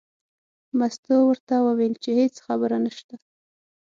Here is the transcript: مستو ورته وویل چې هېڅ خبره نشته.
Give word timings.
مستو 0.77 1.15
ورته 1.29 1.55
وویل 1.61 1.93
چې 2.03 2.09
هېڅ 2.19 2.35
خبره 2.45 2.77
نشته. 2.85 3.15